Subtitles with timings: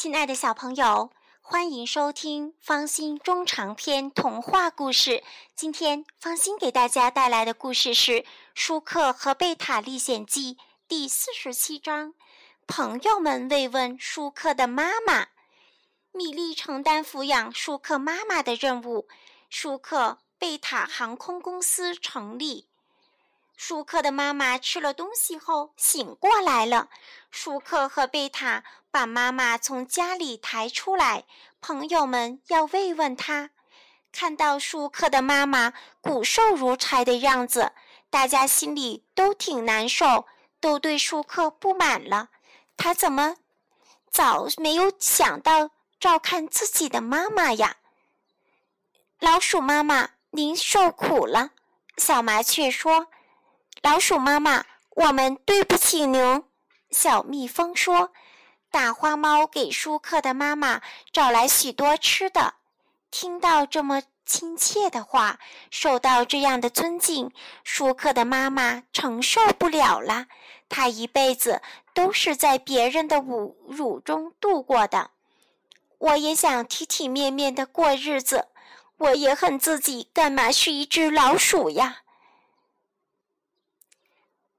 [0.00, 5.24] 亲爱的小朋友，欢迎收听方心中长篇童话故事。
[5.56, 8.12] 今天方心给大家带来的故事是
[8.54, 10.54] 《舒克和贝塔历险记》
[10.86, 12.14] 第四十七章。
[12.68, 15.30] 朋友们慰问舒克的妈妈，
[16.12, 19.08] 米莉承担抚养舒克妈妈的任务。
[19.50, 22.68] 舒克贝塔航空公司成立。
[23.60, 26.88] 舒克的妈妈吃了东西后醒过来了。
[27.28, 31.24] 舒克和贝塔把妈妈从家里抬出来，
[31.60, 33.50] 朋友们要慰问她。
[34.12, 37.72] 看到舒克的妈妈骨瘦如柴的样子，
[38.08, 40.26] 大家心里都挺难受，
[40.60, 42.28] 都对舒克不满了。
[42.76, 43.38] 他怎么
[44.08, 47.78] 早没有想到照看自己的妈妈呀？
[49.18, 51.50] 老鼠妈妈，您受苦了。
[51.96, 53.08] 小麻雀说。
[53.82, 54.64] 老鼠妈妈，
[54.96, 56.42] 我们对不起您。
[56.90, 58.12] 小蜜蜂说
[58.70, 60.80] ：“大花猫给舒克的妈妈
[61.12, 62.54] 找来许多吃的。”
[63.10, 65.38] 听到这么亲切的话，
[65.70, 67.30] 受到这样的尊敬，
[67.62, 70.26] 舒克的妈妈承受不了了。
[70.68, 71.62] 她一辈子
[71.94, 75.12] 都是在别人的侮辱中度过的。
[75.98, 78.48] 我也想体体面面的过日子。
[78.98, 81.98] 我也恨自己，干嘛是一只老鼠呀？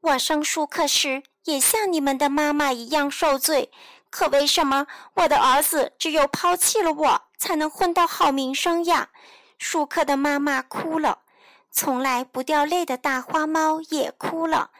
[0.00, 3.70] 我生舒克时也像你们的妈妈一样受罪，
[4.10, 9.08] 可为什么我的儿子只有抛弃了我才能混到好名声呀？
[9.58, 11.22] 舒克的妈妈哭了，
[11.70, 14.70] 从来不掉泪的大花猫也哭了。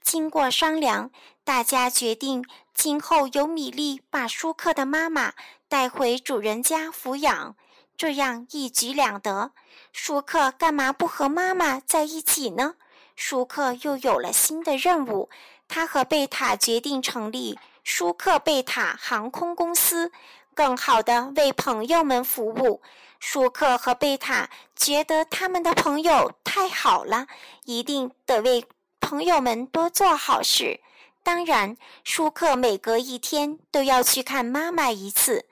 [0.00, 1.10] 经过商量，
[1.42, 5.32] 大家决定今后由米莉把舒克的妈妈
[5.68, 7.56] 带回主人家抚养，
[7.96, 9.50] 这样一举两得。
[9.92, 12.76] 舒克干嘛不和妈妈在一起呢？
[13.18, 15.28] 舒克又有了新的任务，
[15.66, 20.12] 他和贝塔决定成立舒克贝塔航空公司，
[20.54, 22.80] 更好的为朋友们服务。
[23.18, 27.26] 舒克和贝塔觉得他们的朋友太好了，
[27.64, 28.64] 一定得为
[29.00, 30.78] 朋友们多做好事。
[31.24, 35.46] 当然，舒克每隔一天都要去看妈妈一次。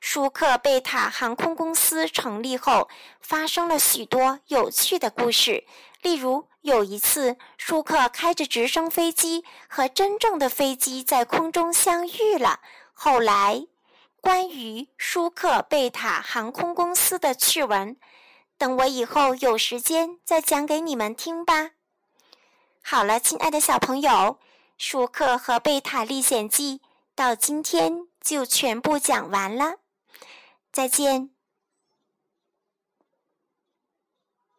[0.00, 2.88] 舒克贝塔航空公司成立后，
[3.20, 5.62] 发生了许多有趣的故事。
[6.02, 12.60] 例如，有一次，舒克开着直升飞机和真正的飞机在空中相遇了。
[12.92, 13.66] 后来，
[14.20, 17.96] 关于舒克贝塔航空公司的趣闻，
[18.58, 21.70] 等我以后有时间再讲给你们听吧。
[22.82, 24.10] 好了，亲爱的小朋友，
[24.78, 26.78] 《舒克和贝塔历险记》
[27.14, 29.76] 到今天就全部讲完了。
[30.72, 31.31] 再见。